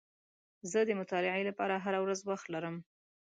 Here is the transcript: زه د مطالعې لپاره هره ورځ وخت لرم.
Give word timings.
زه 0.71 0.79
د 0.85 0.89
مطالعې 0.99 1.43
لپاره 1.49 1.75
هره 1.85 1.99
ورځ 2.01 2.19
وخت 2.29 2.45
لرم. 2.53 2.75